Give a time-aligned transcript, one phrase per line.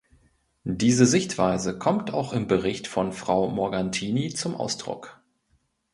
[0.63, 5.21] Diese Sichtweise kommt auch im Bericht von Frau Morgantini zum Ausdruck.